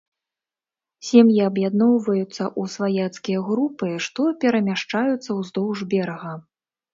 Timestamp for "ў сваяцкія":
2.45-3.39